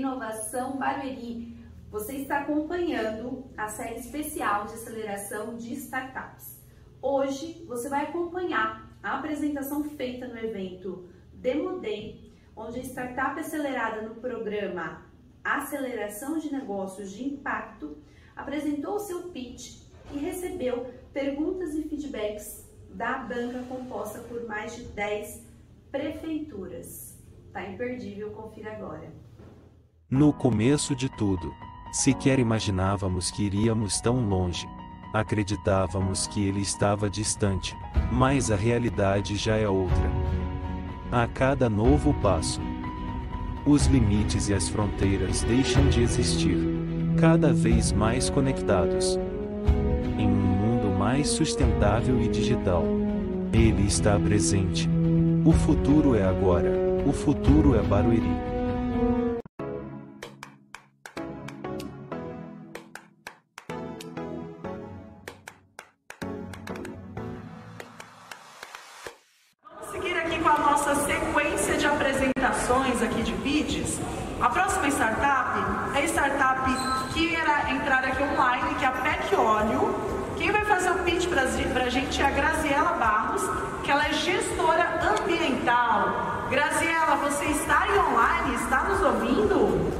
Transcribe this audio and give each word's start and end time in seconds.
Inovação 0.00 0.78
Barueri. 0.78 1.54
Você 1.90 2.14
está 2.14 2.38
acompanhando 2.38 3.44
a 3.54 3.68
série 3.68 4.00
especial 4.00 4.64
de 4.64 4.72
aceleração 4.72 5.58
de 5.58 5.74
startups. 5.74 6.58
Hoje 7.02 7.66
você 7.68 7.90
vai 7.90 8.06
acompanhar 8.06 8.90
a 9.02 9.18
apresentação 9.18 9.84
feita 9.84 10.26
no 10.26 10.38
evento 10.38 11.06
Demo 11.34 11.80
Day, 11.80 12.32
onde 12.56 12.80
a 12.80 12.82
startup 12.82 13.38
acelerada 13.38 14.00
no 14.00 14.14
programa 14.14 15.04
Aceleração 15.44 16.38
de 16.38 16.50
Negócios 16.50 17.12
de 17.12 17.22
Impacto 17.22 17.98
apresentou 18.34 18.94
o 18.94 19.00
seu 19.00 19.24
pitch 19.24 19.82
e 20.14 20.18
recebeu 20.18 20.94
perguntas 21.12 21.74
e 21.74 21.82
feedbacks 21.82 22.66
da 22.88 23.18
banca 23.18 23.62
composta 23.68 24.20
por 24.20 24.46
mais 24.46 24.74
de 24.74 24.84
10 24.84 25.46
prefeituras. 25.90 27.18
Tá 27.52 27.68
imperdível, 27.68 28.30
confira 28.30 28.72
agora. 28.72 29.19
No 30.10 30.32
começo 30.32 30.96
de 30.96 31.08
tudo, 31.08 31.54
sequer 31.92 32.40
imaginávamos 32.40 33.30
que 33.30 33.44
iríamos 33.44 34.00
tão 34.00 34.28
longe. 34.28 34.68
Acreditávamos 35.14 36.26
que 36.26 36.44
ele 36.44 36.60
estava 36.60 37.08
distante, 37.08 37.76
mas 38.10 38.50
a 38.50 38.56
realidade 38.56 39.36
já 39.36 39.54
é 39.54 39.68
outra. 39.68 40.10
A 41.12 41.28
cada 41.28 41.70
novo 41.70 42.12
passo, 42.14 42.60
os 43.64 43.86
limites 43.86 44.48
e 44.48 44.54
as 44.54 44.68
fronteiras 44.68 45.44
deixam 45.44 45.88
de 45.88 46.02
existir, 46.02 46.58
cada 47.16 47.52
vez 47.52 47.92
mais 47.92 48.28
conectados. 48.28 49.16
Em 50.18 50.26
um 50.26 50.30
mundo 50.30 50.98
mais 50.98 51.28
sustentável 51.28 52.20
e 52.20 52.26
digital, 52.26 52.84
ele 53.52 53.86
está 53.86 54.18
presente. 54.18 54.90
O 55.44 55.52
futuro 55.52 56.16
é 56.16 56.24
agora, 56.24 56.72
o 57.06 57.12
futuro 57.12 57.76
é 57.76 57.82
Barueri. 57.82 58.39
A 70.50 70.58
nossa 70.58 70.94
sequência 71.06 71.76
de 71.76 71.86
apresentações 71.86 73.00
aqui 73.00 73.22
de 73.22 73.32
vídeos. 73.34 73.98
A 74.40 74.48
próxima 74.48 74.88
startup 74.88 75.96
é 75.96 76.00
a 76.00 76.04
startup 76.04 76.70
que 77.12 77.34
irá 77.34 77.70
entrar 77.70 78.04
aqui 78.04 78.22
online, 78.22 78.74
que 78.74 78.84
é 78.84 78.88
a 78.88 78.92
PEC 78.92 79.36
Óleo. 79.36 79.94
Quem 80.36 80.50
vai 80.50 80.64
fazer 80.64 80.90
o 80.90 80.98
pitch 81.04 81.28
para 81.28 81.42
a 81.42 81.88
gente 81.88 82.20
é 82.20 82.26
a 82.26 82.30
Graziela 82.30 82.94
Barros, 82.94 83.42
que 83.84 83.90
ela 83.92 84.06
é 84.06 84.12
gestora 84.12 85.00
ambiental. 85.20 86.48
Graziela, 86.50 87.16
você 87.16 87.44
está 87.44 87.82
aí 87.82 87.98
online? 87.98 88.54
Está 88.56 88.82
nos 88.84 89.00
ouvindo? 89.02 89.92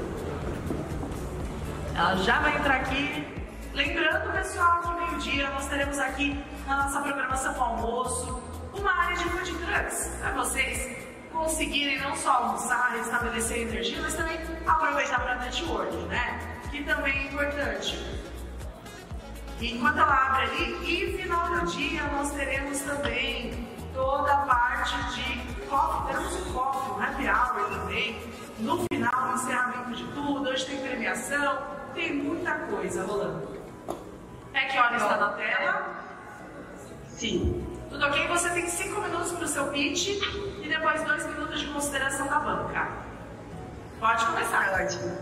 Ela 1.94 2.16
já 2.16 2.40
vai 2.40 2.56
entrar 2.56 2.76
aqui. 2.76 3.24
Lembrando, 3.72 4.32
pessoal, 4.32 4.80
que 4.80 5.00
meio-dia 5.00 5.48
nós 5.50 5.66
teremos 5.66 5.98
aqui 6.00 6.42
na 6.66 6.76
nossa 6.76 7.00
programação 7.02 7.62
almoço 7.62 8.49
uma 8.72 8.92
área 8.92 9.16
de 9.16 9.24
food 9.24 9.54
trucks, 9.54 10.10
para 10.20 10.32
vocês 10.32 10.96
conseguirem 11.32 12.00
não 12.00 12.14
só 12.16 12.32
almoçar, 12.32 12.92
restabelecer 12.96 13.58
energia, 13.58 14.00
mas 14.02 14.14
também 14.14 14.38
aproveitar 14.66 15.20
para 15.20 15.36
network, 15.36 15.96
né? 16.08 16.60
Que 16.70 16.82
também 16.84 17.16
é 17.16 17.24
importante. 17.24 18.20
Enquanto 19.60 19.98
ela 19.98 20.26
abre 20.26 20.42
ali, 20.42 21.12
e 21.14 21.18
final 21.18 21.48
do 21.50 21.66
dia 21.66 22.02
nós 22.04 22.30
teremos 22.32 22.80
também 22.80 23.68
toda 23.92 24.32
a 24.32 24.38
parte 24.38 24.96
de 25.14 25.66
coffee, 25.66 26.06
teremos 26.06 26.34
o 26.34 26.52
coffee, 26.52 27.04
happy 27.04 27.28
hour 27.28 27.70
também. 27.70 28.30
No 28.58 28.84
final, 28.92 29.34
encerramento 29.34 29.96
de 29.96 30.04
tudo, 30.12 30.48
hoje 30.48 30.66
tem 30.66 30.80
premiação, 30.80 31.58
tem 31.94 32.14
muita 32.14 32.52
coisa 32.52 33.04
rolando. 33.04 33.48
É 34.52 34.64
que 34.66 34.78
hora 34.78 34.96
está 34.96 35.16
na 35.16 35.28
tela? 35.30 36.04
Sim. 37.08 37.69
Tudo 37.90 38.06
ok? 38.06 38.28
Você 38.28 38.48
tem 38.50 38.68
cinco 38.68 39.00
minutos 39.00 39.32
para 39.32 39.44
o 39.44 39.48
seu 39.48 39.66
pitch 39.66 40.10
e 40.62 40.68
depois 40.68 41.02
dois 41.02 41.26
minutos 41.26 41.60
de 41.60 41.66
consideração 41.66 42.28
da 42.28 42.38
banca. 42.38 42.88
Pode 43.98 44.24
começar. 44.26 44.80
Ótimo. 44.80 45.18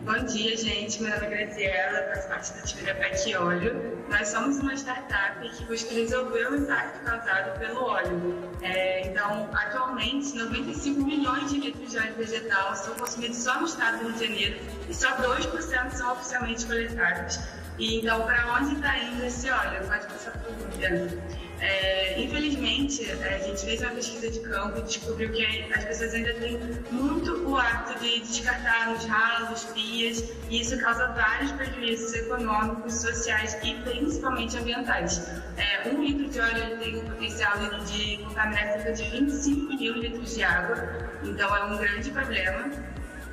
Bom 0.00 0.24
dia, 0.24 0.56
gente. 0.56 1.00
Meu 1.00 1.14
nome 1.14 1.26
é 1.26 1.44
Graziela, 1.44 2.14
faço 2.14 2.28
parte 2.28 2.52
da 2.54 2.62
time 2.62 2.82
da 2.82 2.94
PEC 2.96 3.36
Óleo. 3.36 4.04
Nós 4.10 4.28
somos 4.28 4.58
uma 4.58 4.74
startup 4.74 5.48
que 5.48 5.64
busca 5.64 5.94
resolver 5.94 6.48
o 6.50 6.56
impacto 6.56 7.04
causado 7.04 7.58
pelo 7.60 7.84
óleo. 7.84 8.50
É, 8.62 9.06
então, 9.06 9.48
atualmente, 9.54 10.36
95 10.36 11.00
milhões 11.04 11.50
de 11.50 11.60
litros 11.60 11.90
de 11.90 11.98
óleo 11.98 12.14
vegetal 12.16 12.74
são 12.74 12.94
consumidos 12.94 13.38
só 13.38 13.60
no 13.60 13.66
estado 13.66 13.98
do 13.98 14.08
Rio 14.08 14.12
de 14.12 14.26
Janeiro 14.26 14.60
e 14.88 14.94
só 14.94 15.08
2% 15.16 15.90
são 15.92 16.12
oficialmente 16.12 16.66
coletados. 16.66 17.38
E 17.78 18.00
então, 18.00 18.22
para 18.26 18.54
onde 18.54 18.74
está 18.74 18.98
indo 18.98 19.24
esse 19.24 19.48
óleo? 19.48 19.86
Pode 19.86 20.06
passar 20.06 20.32
por 20.32 20.52
dentro. 20.78 21.45
É, 21.60 22.20
infelizmente, 22.20 23.10
é, 23.10 23.34
a 23.34 23.38
gente 23.38 23.64
fez 23.64 23.80
uma 23.80 23.90
pesquisa 23.90 24.30
de 24.30 24.40
campo 24.40 24.78
e 24.78 24.82
descobriu 24.82 25.32
que 25.32 25.44
as 25.72 25.84
pessoas 25.84 26.12
ainda 26.14 26.34
têm 26.34 26.58
muito 26.90 27.48
o 27.48 27.56
hábito 27.56 27.98
de 28.00 28.20
descartar 28.20 28.90
nos 28.90 29.04
ralos, 29.06 29.64
pias, 29.64 30.22
e 30.50 30.60
isso 30.60 30.78
causa 30.78 31.06
vários 31.08 31.52
prejuízos 31.52 32.12
econômicos, 32.14 32.94
sociais 33.00 33.56
e 33.62 33.74
principalmente 33.74 34.58
ambientais. 34.58 35.30
É, 35.56 35.88
um 35.88 36.02
litro 36.02 36.28
de 36.28 36.40
óleo 36.40 36.78
tem 36.78 36.96
um 36.98 37.04
potencial 37.04 37.56
de 37.86 38.18
contaminar 38.18 38.72
cerca 38.72 38.92
de 38.92 39.10
25 39.10 39.76
mil 39.76 39.94
litros 39.94 40.34
de 40.34 40.42
água, 40.42 40.76
então 41.22 41.56
é 41.56 41.64
um 41.64 41.78
grande 41.78 42.10
problema. 42.10 42.70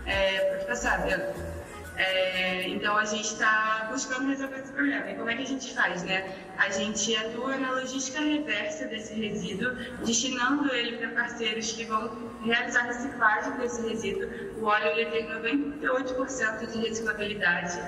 É, 0.06 0.64
passar, 0.66 1.04
Bianca. 1.04 1.53
É, 1.96 2.68
então 2.70 2.98
a 2.98 3.06
gente 3.06 3.26
está 3.26 3.88
buscando 3.92 4.28
resolver 4.28 4.60
esse 4.60 4.72
problema. 4.72 5.12
E 5.12 5.16
como 5.16 5.30
é 5.30 5.36
que 5.36 5.44
a 5.44 5.48
gente 5.48 5.74
faz, 5.74 6.04
né? 6.04 6.36
A 6.58 6.70
gente 6.70 7.16
atua 7.16 7.56
na 7.58 7.72
logística 7.72 8.20
reversa 8.20 8.88
desse 8.88 9.14
resíduo, 9.14 9.76
destinando 10.04 10.74
ele 10.74 10.98
para 10.98 11.10
parceiros 11.10 11.72
que 11.72 11.86
vão 11.86 12.32
realizar 12.44 12.84
reciclagem 12.84 13.54
desse 13.58 13.88
resíduo. 13.88 14.28
O 14.60 14.66
óleo 14.66 14.88
ele 14.88 15.06
tem 15.12 15.28
98% 15.28 16.72
de 16.72 16.78
reciclabilidade. 16.80 17.80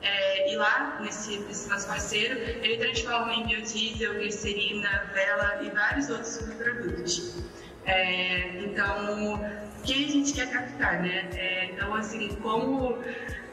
É, 0.00 0.52
e 0.52 0.56
lá, 0.56 0.98
nesse, 1.00 1.38
nesse, 1.40 1.68
nosso 1.68 1.86
parceiro, 1.86 2.36
ele 2.36 2.76
transforma 2.78 3.34
em 3.34 3.46
biodiesel, 3.46 4.14
glicerina, 4.14 5.10
vela 5.14 5.62
e 5.62 5.70
vários 5.70 6.10
outros 6.10 6.28
subprodutos. 6.28 7.44
É, 7.84 8.64
então, 8.64 9.34
o 9.34 9.82
que 9.82 10.04
a 10.04 10.08
gente 10.08 10.32
quer 10.32 10.50
captar, 10.50 11.02
né? 11.02 11.28
É, 11.34 11.66
então, 11.66 11.94
assim, 11.94 12.28
como 12.42 12.98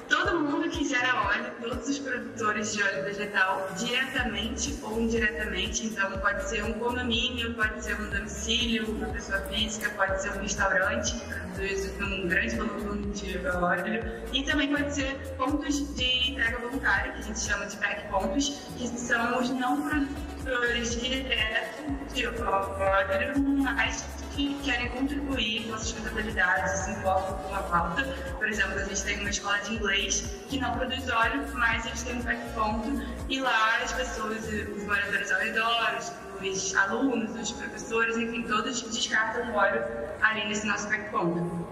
todo 0.10 0.40
mundo 0.40 0.68
que 0.70 0.84
gera 0.88 1.16
óleo, 1.28 1.52
todos 1.62 1.88
os 1.88 2.00
produtores 2.00 2.74
de 2.74 2.84
óleo 2.84 3.04
vegetal, 3.04 3.70
diretamente 3.78 4.78
ou 4.82 5.00
indiretamente. 5.00 5.86
Então, 5.86 6.12
pode 6.20 6.50
ser 6.50 6.64
um 6.64 6.74
condomínio, 6.74 7.54
pode 7.54 7.84
ser 7.84 7.96
um 8.02 8.10
domicílio, 8.10 8.90
uma 8.92 9.08
pessoa 9.08 9.40
física, 9.42 9.90
pode 9.92 10.22
ser 10.22 10.32
um 10.32 10.42
restaurante 10.42 11.14
que 11.14 11.26
produz 11.26 11.94
um 12.02 12.28
grande 12.28 12.56
volume 12.56 13.12
de 13.14 13.38
óleo. 13.48 14.04
E 14.34 14.44
também 14.44 14.76
pode 14.76 14.94
ser 14.94 15.16
pontos 15.38 15.96
de 15.96 16.32
entrega 16.32 16.58
voluntária, 16.58 17.14
que 17.14 17.20
a 17.20 17.24
gente 17.24 17.40
chama 17.40 17.66
de 17.68 17.78
pack 17.78 18.10
pontos, 18.10 18.68
que 18.78 18.88
são 18.88 19.40
os 19.40 19.50
não 19.52 19.82
produtores 19.82 21.00
diretos 21.00 22.14
de 22.14 22.28
óleo, 22.28 23.36
mas 23.64 24.19
que 24.36 24.56
querem 24.64 24.90
contribuir 24.90 25.68
com 25.68 25.76
a 25.76 25.78
sustentabilidade, 25.78 26.86
se 26.86 26.92
importam 26.92 27.38
com 27.38 27.56
a 27.56 27.64
pauta. 27.64 28.04
Por 28.38 28.48
exemplo, 28.48 28.80
a 28.80 28.84
gente 28.84 29.04
tem 29.04 29.20
uma 29.20 29.30
escola 29.30 29.58
de 29.60 29.74
inglês 29.74 30.24
que 30.50 30.60
não 30.60 30.78
produz 30.78 31.10
óleo, 31.10 31.46
mas 31.54 31.86
eles 31.86 32.04
têm 32.04 32.16
um 32.18 32.24
pack 32.24 32.40
ponto 32.54 33.02
e 33.28 33.40
lá 33.40 33.78
as 33.84 33.94
pessoas, 33.94 34.46
os 34.48 34.84
moradores 34.84 35.32
ao 35.32 35.40
redor, 35.40 35.98
os, 35.98 36.14
os 36.48 36.76
alunos, 36.76 37.36
os 37.40 37.52
professores, 37.52 38.18
enfim, 38.18 38.44
todos 38.44 38.82
descartam 38.82 39.54
óleo 39.54 39.84
ali 40.22 40.48
nesse 40.48 40.66
nosso 40.66 40.88
pack 40.88 41.10
ponto. 41.10 41.68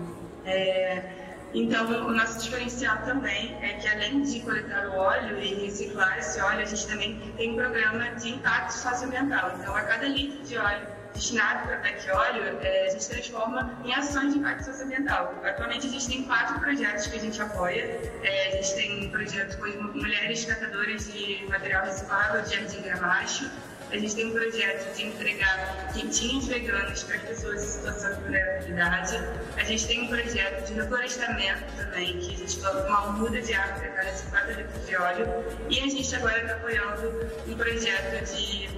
É, 0.46 1.28
então, 1.54 1.86
o 2.08 2.12
nosso 2.12 2.40
diferencial 2.40 2.98
também 3.04 3.58
é 3.62 3.74
que, 3.74 3.88
além 3.88 4.22
de 4.22 4.42
coletar 4.42 4.90
o 4.90 4.98
óleo 4.98 5.42
e 5.42 5.66
reciclar 5.66 6.18
esse 6.20 6.40
óleo, 6.42 6.62
a 6.62 6.66
gente 6.66 6.88
também 6.88 7.20
tem 7.38 7.54
um 7.54 7.56
programa 7.56 8.12
de 8.16 8.30
impacto 8.30 8.72
socioambiental. 8.72 9.54
Então, 9.58 9.76
a 9.76 9.82
cada 9.82 10.08
litro 10.08 10.44
de 10.44 10.58
óleo 10.58 10.97
destinado 11.18 11.68
para 11.68 11.78
PEC 11.78 12.10
Óleo, 12.12 12.60
é, 12.62 12.88
a 12.88 12.90
gente 12.92 13.10
transforma 13.10 13.72
em 13.84 13.94
ações 13.94 14.34
de 14.34 14.40
impacto 14.40 14.66
socioambiental. 14.66 15.34
Atualmente 15.44 15.88
a 15.88 15.90
gente 15.90 16.08
tem 16.08 16.24
quatro 16.24 16.60
projetos 16.60 17.08
que 17.08 17.18
a 17.18 17.20
gente 17.20 17.42
apoia. 17.42 18.00
É, 18.24 18.48
a 18.48 18.52
gente 18.52 18.76
tem 18.76 19.08
um 19.08 19.10
projeto 19.10 19.58
com 19.58 19.98
mulheres 19.98 20.46
catadoras 20.46 21.12
de 21.12 21.46
material 21.50 21.86
reciclável 21.86 22.42
de 22.44 22.56
Jardim 22.56 22.82
Gramacho. 22.82 23.50
A 23.90 23.98
gente 23.98 24.16
tem 24.16 24.26
um 24.26 24.34
projeto 24.34 24.96
de 24.96 25.06
entregar 25.06 25.94
quentinhos 25.94 26.46
veganos 26.46 27.04
para 27.04 27.16
as 27.16 27.22
pessoas 27.22 27.64
em 27.64 27.68
situação 27.68 28.16
de 28.16 28.22
vulnerabilidade. 28.22 29.16
A 29.56 29.64
gente 29.64 29.88
tem 29.88 30.02
um 30.02 30.08
projeto 30.08 30.68
de 30.68 30.74
reflorestamento 30.74 31.64
também, 31.78 32.20
que 32.20 32.34
a 32.34 32.38
gente 32.38 32.58
coloca 32.58 32.86
uma 32.90 33.14
muda 33.14 33.42
de 33.42 33.54
árvore 33.54 33.88
para 33.88 34.04
cada 34.04 34.14
50 34.14 34.52
litros 34.52 34.86
de 34.86 34.96
óleo. 34.98 35.28
E 35.70 35.80
a 35.80 35.88
gente 35.88 36.16
agora 36.16 36.42
está 36.42 36.54
apoiando 36.56 37.32
um 37.48 37.56
projeto 37.56 38.26
de 38.26 38.70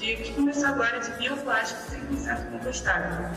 de, 0.00 0.16
que 0.16 0.32
começou 0.32 0.66
agora 0.66 0.98
de 0.98 1.10
bioplástico 1.12 1.80
100% 1.92 2.50
compostável. 2.50 3.30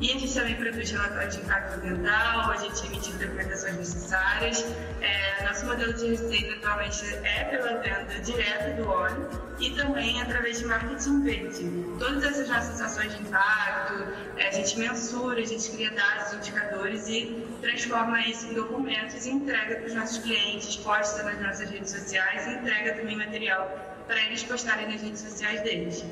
E 0.00 0.10
a 0.10 0.18
gente 0.18 0.34
também 0.34 0.56
produz 0.56 0.90
relatórios 0.90 1.36
de 1.36 1.42
impacto 1.42 1.74
ambiental, 1.74 2.50
a 2.50 2.56
gente 2.56 2.86
emite 2.86 3.12
documentações 3.12 4.12
áreas. 4.12 4.64
É, 5.00 5.44
nosso 5.44 5.66
modelo 5.66 5.92
de 5.92 6.08
receita 6.08 6.54
atualmente 6.56 7.04
é 7.24 7.44
pela 7.44 7.80
venda 7.80 8.20
direta 8.20 8.82
do 8.82 8.88
óleo 8.88 9.28
e 9.60 9.70
também 9.70 10.20
através 10.20 10.58
de 10.58 10.66
marketing 10.66 11.22
verde. 11.22 11.96
Todas 11.98 12.24
essas 12.24 12.48
nossas 12.48 12.80
ações 12.80 13.14
de 13.14 13.22
impacto, 13.22 13.94
é, 14.36 14.48
a 14.48 14.50
gente 14.50 14.78
mensura, 14.78 15.40
a 15.40 15.46
gente 15.46 15.70
cria 15.70 15.92
dados, 15.92 16.32
indicadores 16.34 17.06
e 17.06 17.46
transforma 17.60 18.20
isso 18.26 18.48
em 18.48 18.54
documentos 18.54 19.24
e 19.26 19.30
entrega 19.30 19.76
para 19.76 19.86
os 19.86 19.94
nossos 19.94 20.18
clientes, 20.18 20.76
posta 20.76 21.22
nas 21.22 21.40
nossas 21.40 21.70
redes 21.70 21.90
sociais 21.90 22.46
e 22.48 22.54
entrega 22.54 22.94
também 22.94 23.16
material 23.16 23.93
para 24.06 24.20
eles 24.22 24.42
postarem 24.42 24.88
nas 24.88 25.02
redes 25.02 25.20
sociais 25.20 25.60
deles. 25.62 26.04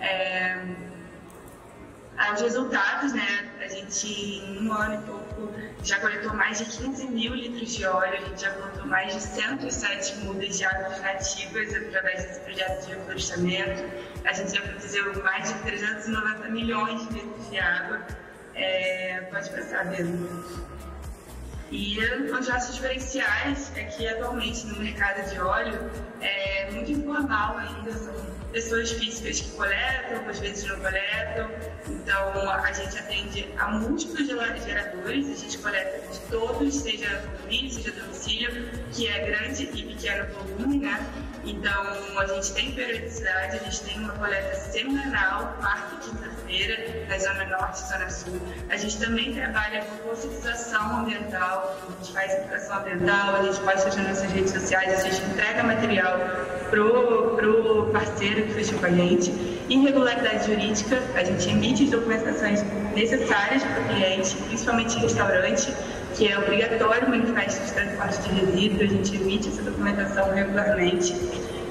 É, 0.00 0.58
os 2.34 2.40
resultados, 2.42 3.12
né? 3.12 3.50
A 3.60 3.68
gente, 3.68 4.06
em 4.06 4.68
um 4.68 4.72
ano 4.72 4.94
e 4.94 5.06
pouco, 5.06 5.52
já 5.82 5.98
coletou 6.00 6.34
mais 6.34 6.58
de 6.58 6.64
15 6.64 7.06
mil 7.08 7.34
litros 7.34 7.74
de 7.74 7.84
óleo, 7.84 8.12
a 8.12 8.28
gente 8.28 8.42
já 8.42 8.52
plantou 8.52 8.86
mais 8.86 9.14
de 9.14 9.20
107 9.20 10.16
mudas 10.18 10.58
de 10.58 10.64
árvores 10.64 11.00
nativas 11.00 11.74
através 11.74 12.24
desse 12.24 12.40
projeto 12.40 12.86
de 12.86 12.94
reflorestamento. 12.94 13.84
A 14.24 14.32
gente 14.32 14.54
já 14.54 14.62
produziu 14.62 15.22
mais 15.22 15.52
de 15.52 15.58
390 15.60 16.48
milhões 16.48 17.08
de 17.08 17.14
litros 17.14 17.50
de 17.50 17.58
água. 17.58 18.06
É, 18.54 19.28
pode 19.30 19.50
passar, 19.50 19.86
mesmo. 19.86 20.70
E 21.70 21.98
os 22.32 22.48
nossos 22.48 22.74
diferenciais 22.74 23.70
é 23.76 23.84
que 23.84 24.08
atualmente 24.08 24.66
no 24.66 24.76
mercado 24.80 25.30
de 25.30 25.38
óleo 25.40 25.90
é 26.20 26.68
muito 26.72 26.90
informal 26.90 27.58
ainda, 27.58 27.92
são 27.92 28.14
pessoas 28.52 28.90
físicas 28.92 29.40
que 29.40 29.50
coletam, 29.52 30.28
às 30.28 30.38
vezes 30.38 30.64
não 30.64 30.78
coletam. 30.80 31.50
Então 31.88 32.50
a 32.50 32.72
gente 32.72 32.98
atende 32.98 33.48
a 33.58 33.68
múltiplos 33.68 34.26
geradores, 34.26 35.30
a 35.30 35.34
gente 35.34 35.58
coleta 35.58 36.06
de 36.12 36.18
todos, 36.30 36.74
seja 36.74 37.22
condomínio, 37.50 37.70
seja 37.70 37.92
domicílio, 37.92 38.70
que 38.92 39.08
é 39.08 39.26
grande 39.26 39.64
e 39.64 39.82
pequeno 39.84 40.26
volume, 40.34 40.78
né? 40.78 41.06
Então 41.44 42.18
a 42.18 42.26
gente 42.26 42.52
tem 42.52 42.72
periodicidade, 42.72 43.58
a 43.58 43.64
gente 43.64 43.80
tem 43.82 43.98
uma 43.98 44.12
coleta 44.14 44.54
semanal, 44.54 45.56
quarta 45.58 45.94
e 45.94 46.10
quinta-feira, 46.10 47.06
na 47.08 47.18
Zona 47.18 47.44
Norte 47.46 47.82
e 47.82 47.88
Zona 47.88 48.10
Sul. 48.10 48.40
A 48.68 48.76
gente 48.76 48.98
também 48.98 49.34
trabalha 49.34 49.84
com 49.84 49.96
conscientização 50.08 51.00
ambiental, 51.00 51.78
a 51.88 52.02
gente 52.02 52.12
faz 52.12 52.34
educação 52.34 52.78
ambiental, 52.78 53.36
a 53.36 53.42
gente 53.42 53.60
posta 53.60 53.86
nas 53.86 54.08
nossas 54.08 54.32
redes 54.32 54.52
sociais, 54.52 55.00
a 55.00 55.08
gente 55.08 55.22
entrega 55.30 55.62
material 55.62 56.18
pro, 56.70 57.36
pro 57.36 57.90
parceiro 57.92 58.42
que 58.42 58.54
fechou 58.54 58.78
com 58.78 58.86
a 58.86 58.90
gente. 58.90 59.30
Irregularidade 59.68 60.46
jurídica, 60.46 61.00
a 61.14 61.22
gente 61.22 61.48
emite 61.48 61.84
as 61.84 61.90
documentações 61.90 62.64
necessárias 62.94 63.62
para 63.62 63.82
o 63.82 63.84
cliente, 63.88 64.36
principalmente 64.48 64.96
em 64.96 65.00
restaurante, 65.00 65.72
que 66.14 66.28
é 66.28 66.38
obrigatório 66.38 67.06
o 67.06 67.10
manifesto 67.10 67.64
de 67.64 67.72
transporte 67.72 68.18
de 68.28 68.40
resíduos, 68.40 68.82
a 68.82 68.94
gente 68.94 69.16
emite 69.16 69.48
essa 69.48 69.62
documentação 69.62 70.32
regularmente. 70.32 71.14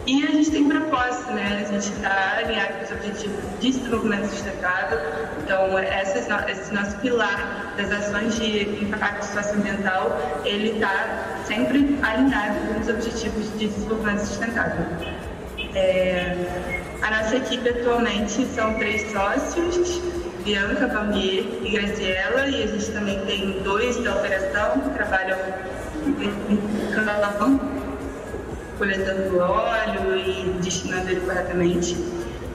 E 0.07 0.23
a 0.25 0.31
gente 0.31 0.49
tem 0.49 0.67
propósito, 0.67 1.31
né? 1.33 1.63
A 1.67 1.71
gente 1.71 1.93
está 1.93 2.37
alinhado 2.37 2.73
com 2.73 2.83
os 2.85 2.91
objetivos 2.91 3.37
de 3.59 3.71
desenvolvimento 3.71 4.29
sustentável. 4.29 4.97
Então, 5.43 5.77
esse 5.77 6.73
nosso 6.73 6.97
pilar 6.97 7.75
das 7.77 7.91
ações 7.91 8.35
de 8.39 8.83
impacto 8.83 9.23
socioambiental, 9.23 10.41
ele 10.45 10.71
está 10.71 11.38
sempre 11.49 11.97
alinhado 12.03 12.59
com 12.67 12.79
os 12.79 12.87
objetivos 12.87 13.51
de 13.57 13.67
desenvolvimento 13.67 14.19
sustentável. 14.19 14.85
É, 15.73 16.35
a 17.01 17.09
nossa 17.09 17.37
equipe 17.37 17.67
atualmente 17.67 18.45
são 18.53 18.75
três 18.75 19.11
sócios, 19.11 19.99
Bianca, 20.45 20.87
Valmier 20.87 21.43
e 21.63 21.71
Graziella, 21.71 22.47
e 22.47 22.63
a 22.63 22.67
gente 22.67 22.91
também 22.91 23.19
tem 23.25 23.63
dois 23.63 23.97
da 24.03 24.15
operação 24.15 24.79
que 24.79 24.89
trabalham 24.91 25.37
em 26.05 26.91
campo, 26.93 27.59
coletando 28.77 29.39
óleo 29.39 30.15
e 30.15 30.55
destinando 30.61 31.09
ele 31.09 31.21
corretamente. 31.21 31.97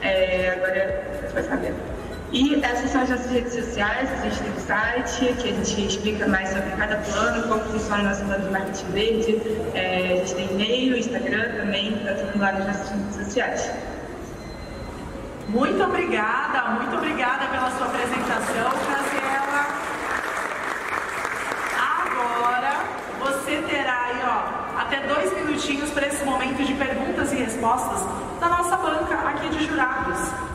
É, 0.01 0.51
agora, 0.51 1.03
você 1.21 1.33
vai 1.33 1.43
saber. 1.43 1.94
E 2.35 2.53
essas 2.61 2.91
são 2.91 3.01
as 3.01 3.09
nossas 3.09 3.31
redes 3.31 3.53
sociais, 3.53 4.09
tem 4.19 4.51
o 4.51 4.59
site, 4.59 5.33
que 5.41 5.51
a 5.51 5.53
gente 5.53 5.87
explica 5.87 6.27
mais 6.27 6.49
sobre 6.49 6.69
cada 6.71 6.97
plano, 6.97 7.47
como 7.47 7.61
funciona 7.71 8.01
o 8.01 8.05
nosso 8.07 8.25
plano 8.25 8.43
de 8.43 8.51
marketing 8.51 8.91
verde. 8.91 9.41
É, 9.73 10.11
a 10.11 10.15
gente 10.17 10.35
tem 10.35 10.51
e-mail, 10.51 10.97
Instagram 10.97 11.55
também, 11.55 11.95
está 11.95 12.13
tudo 12.13 12.37
lá 12.37 12.51
nas 12.51 12.67
nossas 12.67 12.89
redes 12.89 13.15
sociais. 13.15 13.71
Muito 15.47 15.81
obrigada, 15.81 16.71
muito 16.71 16.97
obrigada 16.97 17.45
pela 17.45 17.71
sua 17.71 17.85
apresentação, 17.85 18.69
Graziela. 18.85 19.65
Agora 22.03 22.73
você 23.21 23.61
terá 23.61 24.07
aí, 24.07 24.21
ó, 24.27 24.81
até 24.81 25.07
dois 25.07 25.33
minutinhos 25.33 25.89
para 25.91 26.07
esse 26.07 26.25
momento 26.25 26.61
de 26.65 26.73
perguntas 26.73 27.31
e 27.31 27.37
respostas 27.37 28.05
da 28.41 28.49
nossa 28.49 28.75
banca 28.75 29.15
aqui 29.29 29.47
de 29.47 29.65
jurados. 29.65 30.54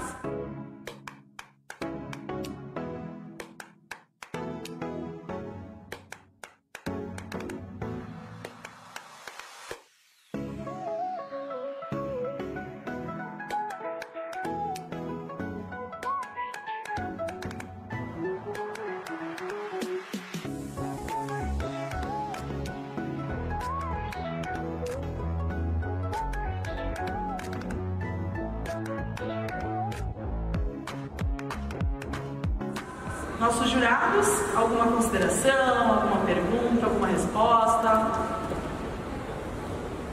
Nossos 33.41 33.71
jurados, 33.71 34.29
alguma 34.55 34.85
consideração, 34.89 35.95
alguma 35.95 36.19
pergunta, 36.27 36.85
alguma 36.85 37.07
resposta 37.07 38.11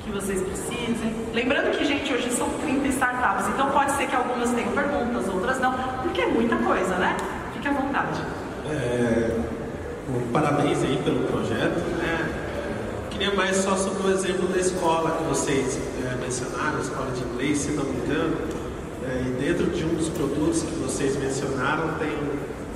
que 0.08 0.12
vocês 0.12 0.42
precisem? 0.42 1.14
Lembrando 1.34 1.78
que, 1.78 1.84
gente, 1.84 2.14
hoje 2.14 2.32
são 2.32 2.50
30 2.62 2.88
startups, 2.88 3.50
então 3.50 3.70
pode 3.72 3.92
ser 3.92 4.08
que 4.08 4.16
algumas 4.16 4.50
tenham 4.52 4.72
perguntas, 4.72 5.28
outras 5.28 5.60
não, 5.60 5.74
porque 6.02 6.22
é 6.22 6.28
muita 6.28 6.56
coisa, 6.56 6.96
né? 6.96 7.18
Fique 7.54 7.68
à 7.68 7.74
vontade. 7.74 8.22
É, 8.72 9.38
parabéns 10.32 10.82
aí 10.84 10.98
pelo 11.04 11.28
projeto. 11.28 11.80
Né? 11.98 12.30
Queria 13.12 13.36
mais 13.36 13.58
só 13.58 13.76
sobre 13.76 14.08
o 14.08 14.12
exemplo 14.12 14.48
da 14.48 14.58
escola 14.58 15.12
que 15.12 15.24
vocês 15.26 15.78
é, 16.06 16.16
mencionaram, 16.16 16.78
a 16.78 16.82
escola 16.82 17.12
de 17.12 17.24
inglês, 17.26 17.58
se 17.58 17.72
não 17.72 17.84
me 17.84 18.06
engano. 18.06 18.38
É, 19.04 19.22
e 19.26 19.32
dentro 19.42 19.66
de 19.66 19.84
um 19.84 19.96
dos 19.96 20.08
produtos 20.10 20.64
que 20.64 20.76
vocês 20.76 21.18
mencionaram 21.18 21.96
tem 22.00 22.16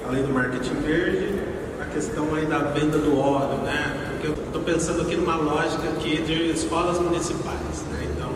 além 0.07 0.23
do 0.23 0.33
marketing 0.33 0.75
verde, 0.81 1.33
a 1.81 1.85
questão 1.85 2.33
aí 2.35 2.45
da 2.45 2.59
venda 2.59 2.97
do 2.97 3.17
óleo, 3.17 3.57
né? 3.63 4.11
Porque 4.11 4.27
eu 4.27 4.45
estou 4.45 4.61
pensando 4.61 5.01
aqui 5.01 5.15
numa 5.15 5.35
lógica 5.35 5.89
aqui 5.89 6.21
de 6.21 6.51
escolas 6.51 6.99
municipais, 6.99 7.83
né? 7.91 8.07
Então, 8.15 8.29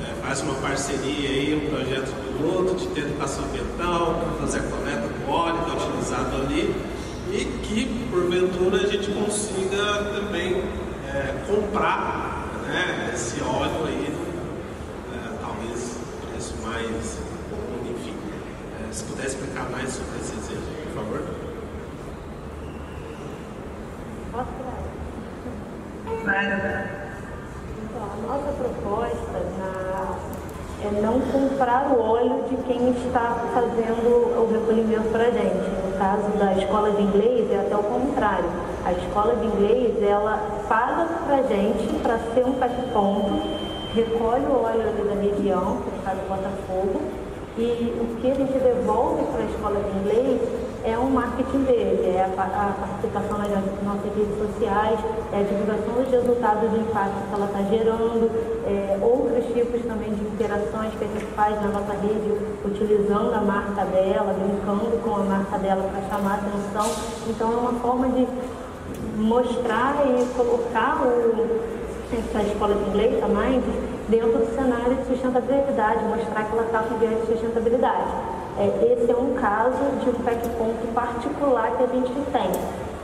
é, 0.00 0.26
faz 0.26 0.40
uma 0.42 0.54
parceria 0.54 1.28
aí, 1.28 1.54
um 1.54 1.70
projeto 1.70 2.12
piloto 2.36 2.74
de 2.94 3.00
educação 3.00 3.44
ambiental, 3.44 4.36
fazer 4.40 4.58
a 4.58 4.62
coleta 4.62 5.08
do 5.08 5.30
óleo 5.30 5.64
que 5.64 5.70
é 5.70 5.74
utilizado 5.74 6.36
ali 6.36 6.74
e 7.32 7.44
que, 7.62 8.08
porventura, 8.10 8.76
a 8.76 8.86
gente 8.86 9.10
consiga 9.10 10.04
também 10.14 10.62
é, 11.08 11.34
comprar 11.46 12.48
né, 12.66 13.10
esse 13.14 13.40
óleo 13.42 13.86
aí, 13.86 14.14
é, 15.14 15.38
talvez 15.40 15.96
preço 16.30 16.54
mais, 16.62 17.18
se 18.94 19.02
puder 19.04 19.26
explicar 19.26 19.68
mais 19.70 19.90
sobre 19.90 20.20
esse 20.20 20.32
exemplo 20.34 20.70
por 20.84 21.02
favor. 21.02 21.22
Posso 24.30 24.64
Vai, 26.24 26.46
Então, 26.46 28.02
a 28.02 28.26
nossa 28.26 28.52
proposta 28.52 29.38
na, 29.58 30.16
é 30.84 31.00
não 31.02 31.20
comprar 31.20 31.90
o 31.90 32.00
óleo 32.00 32.44
de 32.48 32.56
quem 32.68 32.90
está 32.90 33.34
fazendo 33.52 34.38
o 34.38 34.48
recolhimento 34.52 35.08
para 35.10 35.26
a 35.26 35.30
gente. 35.30 35.70
No 35.84 35.98
caso 35.98 36.38
da 36.38 36.54
escola 36.54 36.92
de 36.92 37.02
inglês, 37.02 37.50
é 37.50 37.66
até 37.66 37.76
o 37.76 37.82
contrário. 37.82 38.48
A 38.84 38.92
escola 38.92 39.34
de 39.34 39.46
inglês, 39.46 40.00
ela 40.02 40.38
paga 40.68 41.06
para 41.26 41.38
a 41.38 41.42
gente 41.42 41.92
para 42.00 42.18
ser 42.32 42.44
um 42.44 42.52
ponto, 42.92 43.42
recolhe 43.92 44.46
o 44.46 44.62
óleo 44.62 44.88
ali 44.88 45.02
da 45.02 45.14
região, 45.20 45.78
que 45.78 45.96
no 45.96 46.02
caso 46.04 46.20
Botafogo, 46.28 47.23
e 47.56 47.94
o 48.00 48.20
que 48.20 48.30
a 48.30 48.34
gente 48.34 48.52
devolve 48.52 49.22
para 49.26 49.42
a 49.42 49.46
escola 49.46 49.80
de 49.80 49.98
inglês 49.98 50.40
é 50.84 50.98
um 50.98 51.08
marketing 51.08 51.64
dele, 51.64 52.14
é 52.14 52.24
a, 52.24 52.42
a 52.42 52.72
participação 52.78 53.38
nas 53.38 53.48
nossas 53.82 54.12
redes 54.14 54.36
sociais, 54.36 54.98
é 55.32 55.38
a 55.38 55.42
divulgação 55.42 55.94
dos 55.94 56.10
resultados 56.10 56.70
do 56.70 56.76
impacto 56.80 57.14
que 57.26 57.34
ela 57.34 57.46
está 57.46 57.62
gerando, 57.62 58.30
é, 58.66 58.98
outros 59.00 59.46
tipos 59.54 59.80
também 59.86 60.12
de 60.12 60.24
interações 60.26 60.92
que 60.98 61.04
a 61.04 61.08
gente 61.08 61.24
faz 61.36 61.54
na 61.62 61.68
nossa 61.68 61.92
rede, 61.94 62.36
utilizando 62.64 63.32
a 63.32 63.40
marca 63.40 63.84
dela, 63.86 64.34
brincando 64.34 65.00
com 65.02 65.16
a 65.16 65.24
marca 65.24 65.58
dela 65.58 65.88
para 65.90 66.02
chamar 66.08 66.34
atenção. 66.34 66.90
Então 67.28 67.52
é 67.52 67.56
uma 67.56 67.80
forma 67.80 68.08
de 68.08 68.28
mostrar 69.16 70.04
e 70.04 70.26
colocar 70.36 71.02
o, 71.06 71.83
essa 72.16 72.42
escola 72.42 72.74
de 72.74 72.90
inglês, 72.90 73.22
a 73.22 73.28
dentro 74.08 74.38
do 74.38 74.54
cenário 74.54 74.94
de 74.94 75.06
sustentabilidade, 75.06 76.04
mostrar 76.04 76.44
que 76.44 76.52
ela 76.52 76.66
está 76.66 76.78
com 76.80 76.98
viés 76.98 77.20
de 77.20 77.26
sustentabilidade. 77.32 78.10
É, 78.58 78.94
esse 78.94 79.10
é 79.10 79.16
um 79.16 79.34
caso 79.34 79.82
de 80.02 80.10
um 80.10 80.14
pack 80.24 80.48
ponto 80.50 80.94
particular 80.94 81.76
que 81.76 81.82
a 81.82 81.86
gente 81.86 82.12
tem. 82.30 82.50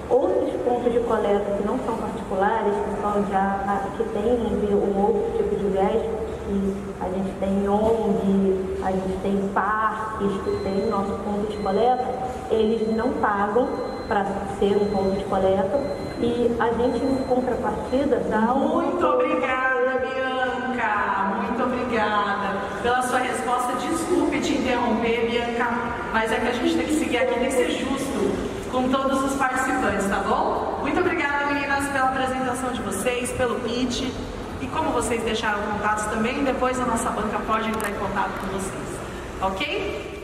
Outros 0.09 0.51
pontos 0.63 0.93
de 0.93 1.01
coleta 1.01 1.57
que 1.57 1.67
não 1.67 1.79
são 1.87 1.97
particulares, 1.97 2.75
que, 2.75 3.01
são 3.01 3.25
já, 3.31 3.83
que 3.97 4.05
têm 4.05 4.75
um 4.75 5.01
outro 5.01 5.33
tipo 5.37 5.57
de 5.57 5.67
viés, 5.71 6.03
que 6.47 6.95
a 7.01 7.09
gente 7.09 7.31
tem 7.39 7.69
ONG, 7.69 8.77
a 8.83 8.91
gente 8.91 9.19
tem 9.23 9.51
parques 9.55 10.33
que 10.43 10.65
tem 10.65 10.91
nosso 10.91 11.13
ponto 11.25 11.47
de 11.51 11.57
coleta, 11.59 12.05
eles 12.51 12.95
não 12.97 13.11
pagam 13.15 13.69
para 14.09 14.25
ser 14.59 14.77
um 14.77 14.87
ponto 14.87 15.17
de 15.17 15.25
coleta 15.25 15.81
e 16.21 16.57
a 16.59 16.67
gente 16.73 17.05
em 17.05 17.17
contrapartida 17.29 18.23
dá 18.29 18.53
um... 18.53 18.83
Muito 18.83 19.07
obrigada, 19.07 20.01
Bianca! 20.01 21.35
Muito 21.37 21.63
obrigada 21.63 22.61
pela 22.83 23.03
sua 23.03 23.21
resposta. 23.21 23.75
Desculpe 23.75 24.41
te 24.41 24.55
interromper, 24.55 25.31
Bianca, 25.31 25.69
mas 26.13 26.33
é 26.33 26.37
que 26.37 26.49
a 26.49 26.53
gente 26.53 26.77
tem 26.77 26.87
que 26.87 26.95
seguir 26.95 27.19
aqui, 27.19 27.35
tem 27.39 27.49
que 27.49 27.53
ser 27.53 27.71
justo 27.71 28.51
com 28.71 28.89
todos 28.89 29.23
os 29.25 29.37
participantes, 29.37 30.09
tá 30.09 30.19
bom? 30.19 30.79
Muito 30.81 31.01
obrigada, 31.01 31.47
meninas, 31.47 31.87
pela 31.89 32.09
apresentação 32.09 32.73
de 32.73 32.83
vocês, 32.83 33.31
pelo 33.33 33.61
pitch. 33.61 34.03
E 34.61 34.67
como 34.67 34.91
vocês 34.91 35.23
deixaram 35.23 35.61
contatos 35.73 36.05
também, 36.07 36.45
depois 36.45 36.79
a 36.81 36.85
nossa 36.85 37.11
banca 37.11 37.39
pode 37.47 37.69
entrar 37.69 37.91
em 37.91 37.95
contato 37.95 38.33
com 38.41 38.47
vocês. 38.49 39.01
Ok? 39.41 40.20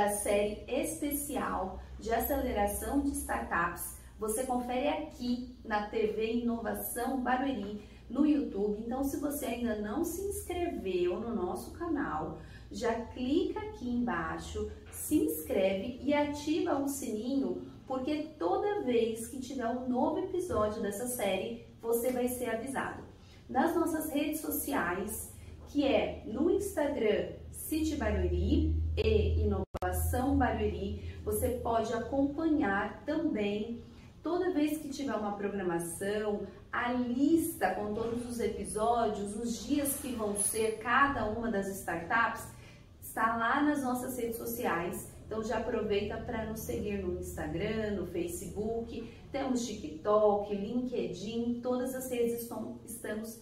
Da 0.00 0.08
série 0.08 0.64
especial 0.66 1.78
de 1.98 2.10
aceleração 2.10 3.02
de 3.02 3.10
startups 3.10 3.98
você 4.18 4.44
confere 4.44 4.88
aqui 4.88 5.54
na 5.62 5.88
TV 5.88 6.36
Inovação 6.36 7.20
Barueri 7.20 7.82
no 8.08 8.26
YouTube. 8.26 8.82
Então, 8.82 9.04
se 9.04 9.18
você 9.18 9.44
ainda 9.44 9.76
não 9.76 10.02
se 10.02 10.22
inscreveu 10.22 11.20
no 11.20 11.34
nosso 11.34 11.72
canal, 11.72 12.38
já 12.72 12.94
clica 12.94 13.60
aqui 13.60 13.90
embaixo, 13.90 14.72
se 14.90 15.16
inscreve 15.16 16.00
e 16.02 16.14
ativa 16.14 16.78
o 16.78 16.88
sininho, 16.88 17.60
porque 17.86 18.30
toda 18.38 18.82
vez 18.82 19.26
que 19.28 19.38
tiver 19.38 19.68
um 19.68 19.86
novo 19.86 20.20
episódio 20.20 20.80
dessa 20.80 21.06
série, 21.08 21.66
você 21.78 22.10
vai 22.10 22.26
ser 22.26 22.48
avisado. 22.48 23.02
Nas 23.46 23.74
nossas 23.76 24.10
redes 24.10 24.40
sociais, 24.40 25.34
que 25.68 25.84
é 25.84 26.22
no 26.24 26.50
Instagram 26.50 27.32
City 27.52 27.96
Barueri 27.96 28.74
e 28.96 29.40
Inovação 29.40 29.69
Barueri. 30.36 31.20
Você 31.24 31.60
pode 31.62 31.92
acompanhar 31.92 33.04
também 33.04 33.82
toda 34.22 34.50
vez 34.50 34.78
que 34.78 34.88
tiver 34.88 35.14
uma 35.14 35.36
programação, 35.36 36.46
a 36.72 36.92
lista 36.92 37.74
com 37.74 37.94
todos 37.94 38.28
os 38.28 38.40
episódios, 38.40 39.36
os 39.36 39.64
dias 39.66 39.96
que 40.00 40.12
vão 40.12 40.36
ser 40.36 40.78
cada 40.78 41.26
uma 41.26 41.50
das 41.50 41.68
startups, 41.68 42.46
está 43.00 43.36
lá 43.36 43.62
nas 43.62 43.82
nossas 43.82 44.18
redes 44.18 44.36
sociais. 44.36 45.08
Então 45.26 45.42
já 45.42 45.58
aproveita 45.58 46.16
para 46.16 46.44
nos 46.46 46.60
seguir 46.60 47.02
no 47.02 47.20
Instagram, 47.20 47.92
no 47.92 48.06
Facebook, 48.06 49.08
temos 49.30 49.64
TikTok, 49.64 50.54
LinkedIn, 50.54 51.60
todas 51.62 51.94
as 51.94 52.10
redes 52.10 52.42
estão, 52.42 52.80
estamos 52.84 53.40